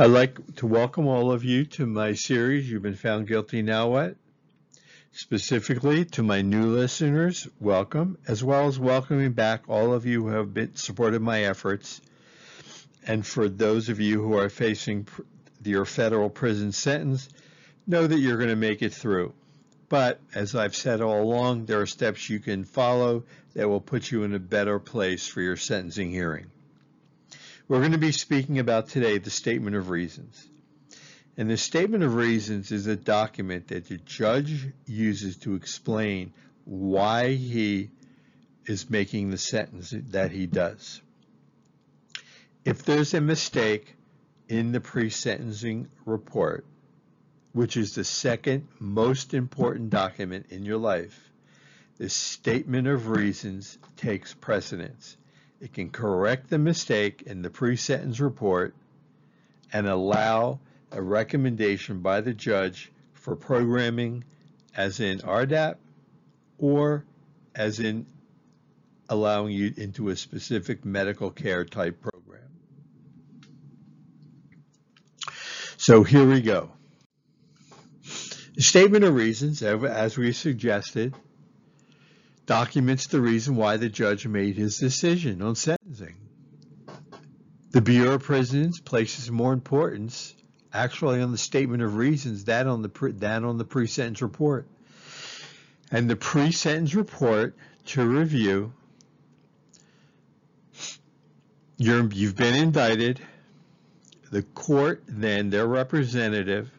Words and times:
I'd 0.00 0.12
like 0.12 0.54
to 0.58 0.66
welcome 0.68 1.08
all 1.08 1.32
of 1.32 1.42
you 1.42 1.64
to 1.64 1.84
my 1.84 2.12
series, 2.12 2.70
You've 2.70 2.84
Been 2.84 2.94
Found 2.94 3.26
Guilty 3.26 3.62
Now 3.62 3.88
What? 3.88 4.14
Specifically 5.10 6.04
to 6.04 6.22
my 6.22 6.40
new 6.40 6.66
listeners, 6.66 7.48
welcome, 7.58 8.16
as 8.28 8.44
well 8.44 8.68
as 8.68 8.78
welcoming 8.78 9.32
back 9.32 9.64
all 9.66 9.92
of 9.92 10.06
you 10.06 10.22
who 10.22 10.28
have 10.28 10.54
been 10.54 10.76
supported 10.76 11.20
my 11.20 11.42
efforts. 11.42 12.00
And 13.08 13.26
for 13.26 13.48
those 13.48 13.88
of 13.88 13.98
you 13.98 14.22
who 14.22 14.38
are 14.38 14.48
facing 14.48 15.08
your 15.64 15.84
federal 15.84 16.30
prison 16.30 16.70
sentence, 16.70 17.28
know 17.84 18.06
that 18.06 18.20
you're 18.20 18.36
going 18.36 18.50
to 18.50 18.54
make 18.54 18.82
it 18.82 18.94
through. 18.94 19.32
But 19.88 20.20
as 20.32 20.54
I've 20.54 20.76
said 20.76 21.00
all 21.00 21.22
along, 21.22 21.66
there 21.66 21.80
are 21.80 21.86
steps 21.86 22.30
you 22.30 22.38
can 22.38 22.62
follow 22.62 23.24
that 23.54 23.68
will 23.68 23.80
put 23.80 24.12
you 24.12 24.22
in 24.22 24.32
a 24.32 24.38
better 24.38 24.78
place 24.78 25.26
for 25.26 25.40
your 25.40 25.56
sentencing 25.56 26.12
hearing. 26.12 26.52
We're 27.68 27.80
going 27.80 27.92
to 27.92 27.98
be 27.98 28.12
speaking 28.12 28.58
about 28.58 28.88
today 28.88 29.18
the 29.18 29.28
Statement 29.28 29.76
of 29.76 29.90
Reasons. 29.90 30.48
And 31.36 31.50
the 31.50 31.58
Statement 31.58 32.02
of 32.02 32.14
Reasons 32.14 32.72
is 32.72 32.86
a 32.86 32.96
document 32.96 33.68
that 33.68 33.88
the 33.88 33.98
judge 33.98 34.68
uses 34.86 35.36
to 35.38 35.54
explain 35.54 36.32
why 36.64 37.34
he 37.34 37.90
is 38.64 38.88
making 38.88 39.28
the 39.28 39.36
sentence 39.36 39.92
that 39.94 40.30
he 40.30 40.46
does. 40.46 41.02
If 42.64 42.86
there's 42.86 43.12
a 43.12 43.20
mistake 43.20 43.96
in 44.48 44.72
the 44.72 44.80
pre-sentencing 44.80 45.88
report, 46.06 46.64
which 47.52 47.76
is 47.76 47.94
the 47.94 48.04
second 48.04 48.66
most 48.78 49.34
important 49.34 49.90
document 49.90 50.46
in 50.48 50.64
your 50.64 50.78
life, 50.78 51.30
the 51.98 52.08
Statement 52.08 52.88
of 52.88 53.08
Reasons 53.08 53.76
takes 53.98 54.32
precedence. 54.32 55.18
It 55.60 55.72
can 55.72 55.90
correct 55.90 56.50
the 56.50 56.58
mistake 56.58 57.22
in 57.26 57.42
the 57.42 57.50
pre-sentence 57.50 58.20
report 58.20 58.74
and 59.72 59.88
allow 59.88 60.60
a 60.92 61.02
recommendation 61.02 62.00
by 62.00 62.20
the 62.20 62.32
judge 62.32 62.90
for 63.12 63.34
programming 63.34 64.24
as 64.76 65.00
in 65.00 65.18
RDAP 65.18 65.76
or 66.58 67.04
as 67.54 67.80
in 67.80 68.06
allowing 69.08 69.52
you 69.52 69.74
into 69.76 70.10
a 70.10 70.16
specific 70.16 70.84
medical 70.84 71.30
care 71.30 71.64
type 71.64 72.00
program. 72.00 72.42
So 75.76 76.02
here 76.04 76.26
we 76.26 76.40
go. 76.40 76.70
Statement 78.58 79.04
of 79.04 79.14
reasons, 79.14 79.62
as 79.62 80.18
we 80.18 80.32
suggested, 80.32 81.14
documents 82.48 83.08
the 83.08 83.20
reason 83.20 83.56
why 83.56 83.76
the 83.76 83.90
judge 83.90 84.26
made 84.26 84.56
his 84.56 84.78
decision 84.78 85.42
on 85.42 85.54
sentencing. 85.54 86.16
The 87.72 87.82
Bureau 87.82 88.14
of 88.14 88.22
Prisons 88.22 88.80
places 88.80 89.30
more 89.30 89.52
importance 89.52 90.34
actually 90.72 91.20
on 91.20 91.30
the 91.30 91.38
statement 91.38 91.82
of 91.82 91.96
reasons 91.96 92.44
than 92.44 92.66
on 92.66 92.80
the 92.80 92.88
pre, 92.88 93.12
than 93.12 93.44
on 93.44 93.58
the 93.58 93.66
pre-sentence 93.66 94.22
report. 94.22 94.66
And 95.90 96.08
the 96.08 96.16
pre-sentence 96.16 96.94
report 96.94 97.54
to 97.88 98.06
review, 98.06 98.72
you 101.76 102.10
you've 102.14 102.36
been 102.36 102.54
indicted. 102.54 103.20
The 104.30 104.42
court, 104.42 105.02
then 105.06 105.50
their 105.50 105.66
representative, 105.66 106.70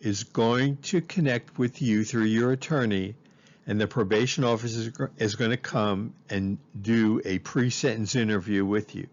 is 0.00 0.24
going 0.24 0.76
to 0.78 1.00
connect 1.00 1.58
with 1.58 1.80
you 1.80 2.04
through 2.04 2.24
your 2.24 2.52
attorney 2.52 3.14
and 3.70 3.80
the 3.80 3.86
probation 3.86 4.42
officer 4.42 5.12
is 5.16 5.36
going 5.36 5.52
to 5.52 5.56
come 5.56 6.12
and 6.28 6.58
do 6.82 7.22
a 7.24 7.38
pre-sentence 7.38 8.16
interview 8.16 8.64
with 8.64 8.96
you. 8.96 9.06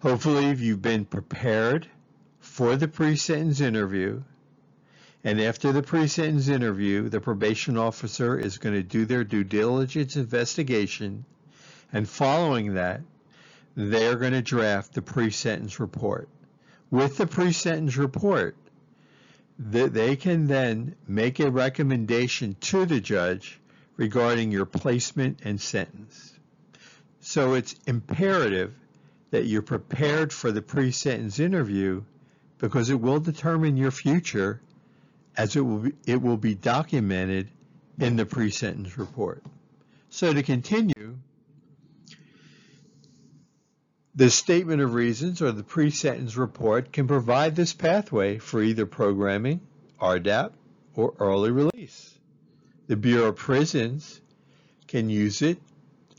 Hopefully 0.00 0.46
if 0.46 0.62
you've 0.62 0.80
been 0.80 1.04
prepared 1.04 1.86
for 2.40 2.76
the 2.76 2.88
pre-sentence 2.88 3.60
interview 3.60 4.22
and 5.22 5.38
after 5.38 5.70
the 5.70 5.82
pre-sentence 5.82 6.48
interview, 6.48 7.10
the 7.10 7.20
probation 7.20 7.76
officer 7.76 8.38
is 8.38 8.56
going 8.56 8.74
to 8.74 8.82
do 8.82 9.04
their 9.04 9.22
due 9.22 9.44
diligence 9.44 10.16
investigation 10.16 11.26
and 11.92 12.08
following 12.08 12.74
that, 12.74 13.02
they're 13.76 14.16
going 14.16 14.32
to 14.32 14.40
draft 14.40 14.94
the 14.94 15.02
pre-sentence 15.02 15.78
report. 15.78 16.30
With 16.90 17.18
the 17.18 17.26
pre-sentence 17.26 17.98
report, 17.98 18.56
they 19.58 20.16
can 20.16 20.46
then 20.46 20.96
make 21.06 21.38
a 21.38 21.50
recommendation 21.50 22.56
to 22.62 22.86
the 22.86 23.00
judge 23.00 23.60
regarding 23.96 24.50
your 24.50 24.66
placement 24.66 25.40
and 25.44 25.60
sentence. 25.60 26.32
So 27.20 27.54
it's 27.54 27.74
imperative 27.86 28.74
that 29.30 29.46
you're 29.46 29.62
prepared 29.62 30.32
for 30.32 30.52
the 30.52 30.62
pre-sentence 30.62 31.38
interview 31.38 32.02
because 32.58 32.90
it 32.90 33.00
will 33.00 33.20
determine 33.20 33.76
your 33.76 33.90
future 33.90 34.60
as 35.36 35.56
it 35.56 35.60
will 35.60 35.78
be, 35.78 35.92
it 36.06 36.22
will 36.22 36.36
be 36.36 36.54
documented 36.54 37.48
in 37.98 38.16
the 38.16 38.26
pre-sentence 38.26 38.96
report. 38.98 39.42
So 40.10 40.32
to 40.32 40.42
continue, 40.42 41.18
the 44.14 44.30
statement 44.30 44.80
of 44.80 44.94
reasons 44.94 45.42
or 45.42 45.50
the 45.50 45.64
pre-sentence 45.64 46.36
report 46.36 46.92
can 46.92 47.08
provide 47.08 47.56
this 47.56 47.72
pathway 47.72 48.38
for 48.38 48.62
either 48.62 48.86
programming, 48.86 49.60
RDAP, 50.00 50.52
or 50.94 51.14
early 51.18 51.50
release. 51.50 52.13
The 52.86 52.96
Bureau 52.96 53.28
of 53.28 53.36
Prisons 53.36 54.20
can 54.86 55.08
use 55.08 55.42
it. 55.42 55.58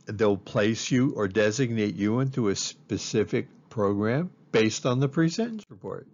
They'll 0.08 0.38
place 0.38 0.92
you 0.92 1.14
or 1.16 1.28
designate 1.28 1.96
you 1.96 2.20
into 2.20 2.50
a 2.50 2.56
specific 2.56 3.48
program 3.70 4.32
based 4.52 4.86
on 4.86 5.00
the 5.00 5.08
pre-sentence 5.08 5.64
report. 5.70 6.08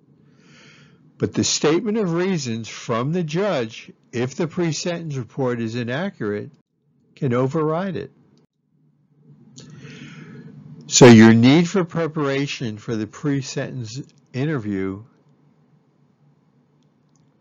But 1.18 1.34
the 1.34 1.44
statement 1.44 1.98
of 1.98 2.14
reasons 2.14 2.68
from 2.68 3.12
the 3.12 3.24
judge, 3.24 3.92
if 4.12 4.36
the 4.36 4.48
pre-sentence 4.48 5.16
report 5.16 5.62
is 5.62 5.76
inaccurate, 5.76 6.52
can 7.16 7.34
override 7.34 7.96
it. 7.96 8.12
So 10.88 11.06
your 11.06 11.34
need 11.34 11.70
for 11.70 11.86
preparation 11.86 12.78
for 12.78 12.96
the 12.96 13.08
pre-sentence 13.08 14.02
interview, 14.34 15.04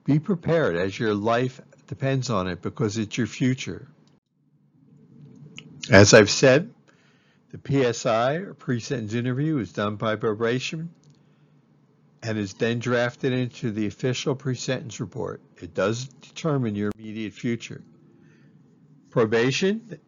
be 0.04 0.18
prepared 0.18 0.76
as 0.76 0.98
your 0.98 1.14
life 1.14 1.60
depends 1.90 2.30
on 2.30 2.46
it 2.46 2.62
because 2.62 2.96
it's 2.98 3.18
your 3.18 3.26
future. 3.26 3.88
As 5.90 6.14
I've 6.14 6.30
said, 6.30 6.72
the 7.50 7.92
PSI, 7.92 8.34
or 8.34 8.54
pre-sentence 8.54 9.12
interview, 9.12 9.58
is 9.58 9.72
done 9.72 9.96
by 9.96 10.14
probation 10.14 10.90
and 12.22 12.38
is 12.38 12.54
then 12.54 12.78
drafted 12.78 13.32
into 13.32 13.72
the 13.72 13.88
official 13.88 14.36
pre-sentence 14.36 15.00
report. 15.00 15.42
It 15.60 15.74
does 15.74 16.06
determine 16.06 16.76
your 16.76 16.92
immediate 16.96 17.32
future. 17.32 17.82
Probation, 19.10 19.98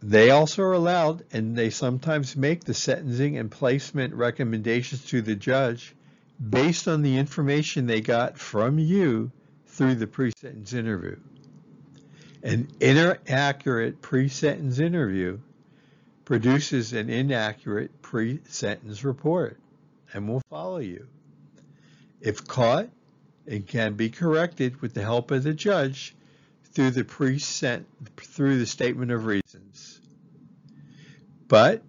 they 0.00 0.30
also 0.30 0.62
are 0.62 0.72
allowed, 0.72 1.24
and 1.32 1.56
they 1.56 1.70
sometimes 1.70 2.36
make 2.36 2.62
the 2.62 2.74
sentencing 2.74 3.38
and 3.38 3.50
placement 3.50 4.14
recommendations 4.14 5.04
to 5.06 5.20
the 5.20 5.34
judge 5.34 5.96
based 6.38 6.86
on 6.86 7.02
the 7.02 7.18
information 7.18 7.88
they 7.88 8.00
got 8.00 8.38
from 8.38 8.78
you 8.78 9.32
through 9.70 9.94
the 9.94 10.06
pre-sentence 10.06 10.72
interview. 10.72 11.16
An 12.42 12.68
inaccurate 12.80 14.00
pre-sentence 14.00 14.78
interview 14.78 15.38
produces 16.24 16.92
an 16.92 17.10
inaccurate 17.10 18.02
pre-sentence 18.02 19.04
report 19.04 19.58
and 20.12 20.28
will 20.28 20.42
follow 20.48 20.78
you. 20.78 21.06
If 22.20 22.46
caught, 22.46 22.88
it 23.46 23.66
can 23.66 23.94
be 23.94 24.10
corrected 24.10 24.80
with 24.80 24.94
the 24.94 25.02
help 25.02 25.30
of 25.30 25.42
the 25.42 25.54
judge 25.54 26.14
through 26.72 26.92
the 26.92 27.04
pre 27.04 27.38
through 27.38 28.58
the 28.58 28.66
statement 28.66 29.10
of 29.10 29.26
reasons. 29.26 30.00
But 31.48 31.82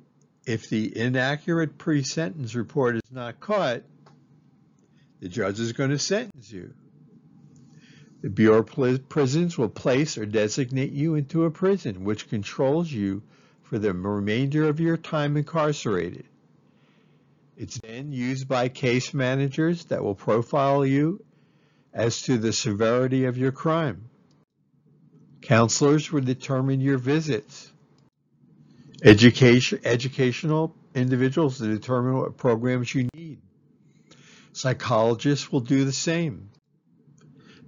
if 0.46 0.70
the 0.70 0.98
inaccurate 0.98 1.78
pre-sentence 1.78 2.56
report 2.56 2.96
is 2.96 3.12
not 3.12 3.40
caught, 3.40 3.84
the 5.20 5.30
judge 5.30 5.60
is 5.60 5.74
going 5.74 5.92
to 5.92 6.00
sentence 6.00 6.52
you. 6.52 6.74
The 8.22 8.30
Bureau 8.30 8.60
of 8.60 9.10
Prisons 9.10 9.58
will 9.58 9.70
place 9.70 10.18
or 10.18 10.28
designate 10.28 10.92
you 10.92 11.16
into 11.16 11.46
a 11.46 11.52
prison 11.52 12.04
which 12.04 12.30
controls 12.30 12.92
you 12.92 13.24
for 13.64 13.80
the 13.80 13.94
remainder 13.94 14.70
of 14.70 14.80
your 14.80 14.96
time 14.96 15.38
incarcerated. 15.38 16.26
It's 17.58 17.80
then 17.80 18.12
used 18.12 18.48
by 18.48 18.70
case 18.70 19.14
managers 19.14 19.86
that 19.86 20.04
will 20.04 20.14
profile 20.14 20.86
you 20.86 21.24
as 21.94 22.22
to 22.24 22.38
the 22.38 22.54
severity 22.54 23.26
of 23.26 23.40
your 23.40 23.52
crime. 23.52 24.10
Counselors 25.42 26.12
will 26.12 26.22
determine 26.22 26.80
your 26.80 27.00
visits. 27.00 27.72
Education, 29.04 29.80
educational 29.84 30.76
individuals 30.94 31.60
will 31.60 31.70
determine 31.70 32.18
what 32.18 32.38
programs 32.38 32.94
you 32.94 33.10
need. 33.16 33.42
Psychologists 34.54 35.52
will 35.52 35.62
do 35.62 35.86
the 35.86 35.92
same. 35.92 36.51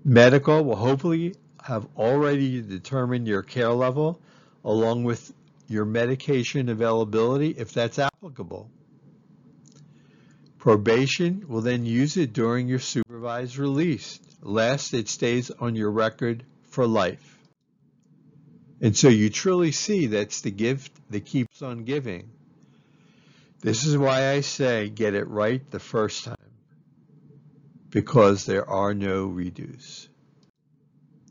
Medical 0.05 0.63
will 0.63 0.75
hopefully 0.75 1.35
have 1.61 1.87
already 1.97 2.61
determined 2.61 3.27
your 3.27 3.41
care 3.41 3.71
level 3.71 4.19
along 4.65 5.03
with 5.05 5.33
your 5.67 5.85
medication 5.85 6.67
availability 6.69 7.49
if 7.49 7.71
that's 7.73 7.99
applicable. 7.99 8.69
Probation 10.57 11.45
will 11.47 11.61
then 11.61 11.85
use 11.85 12.17
it 12.17 12.33
during 12.33 12.67
your 12.67 12.79
supervised 12.79 13.57
release. 13.57 14.19
Last, 14.41 14.93
it 14.93 15.07
stays 15.09 15.51
on 15.51 15.75
your 15.75 15.91
record 15.91 16.43
for 16.69 16.85
life. 16.85 17.37
And 18.81 18.95
so 18.95 19.07
you 19.07 19.29
truly 19.29 19.71
see 19.71 20.07
that's 20.07 20.41
the 20.41 20.51
gift 20.51 20.91
that 21.09 21.25
keeps 21.25 21.61
on 21.61 21.85
giving. 21.85 22.29
This 23.61 23.85
is 23.85 23.97
why 23.97 24.29
I 24.29 24.41
say 24.41 24.89
get 24.89 25.13
it 25.13 25.27
right 25.29 25.61
the 25.71 25.79
first 25.79 26.25
time, 26.25 26.42
because 27.93 28.47
there 28.47 28.67
are 28.67 28.95
no 28.95 29.27
redos. 29.27 30.07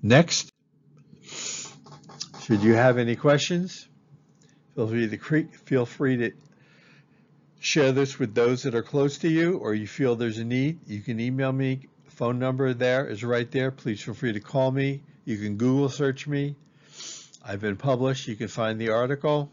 Next, 0.00 0.52
should 2.42 2.62
you 2.62 2.74
have 2.74 2.98
any 2.98 3.16
questions, 3.16 3.88
feel 4.76 4.86
free 4.86 5.08
to, 5.08 5.48
feel 5.64 5.86
free 5.86 6.16
to 6.18 6.30
share 7.58 7.90
this 7.90 8.16
with 8.20 8.34
those 8.36 8.62
that 8.62 8.76
are 8.76 8.82
close 8.82 9.18
to 9.18 9.28
you 9.28 9.58
or 9.58 9.74
you 9.74 9.88
feel 9.88 10.14
there's 10.14 10.38
a 10.38 10.44
need. 10.44 10.78
You 10.86 11.00
can 11.00 11.18
email 11.18 11.52
me. 11.52 11.88
Phone 12.10 12.38
number 12.38 12.72
there 12.74 13.06
is 13.06 13.24
right 13.24 13.50
there. 13.50 13.72
Please 13.72 14.00
feel 14.00 14.14
free 14.14 14.32
to 14.32 14.40
call 14.40 14.70
me. 14.70 15.02
You 15.24 15.38
can 15.38 15.56
Google 15.56 15.88
search 15.88 16.28
me. 16.28 16.54
I've 17.44 17.60
been 17.60 17.76
published. 17.76 18.28
You 18.28 18.36
can 18.36 18.48
find 18.48 18.80
the 18.80 18.90
article. 18.90 19.50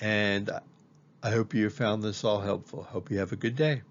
And 0.00 0.50
I 1.22 1.30
hope 1.30 1.52
you 1.52 1.68
found 1.68 2.02
this 2.02 2.24
all 2.24 2.40
helpful. 2.40 2.84
Hope 2.84 3.10
you 3.10 3.18
have 3.18 3.32
a 3.32 3.36
good 3.36 3.56
day. 3.56 3.82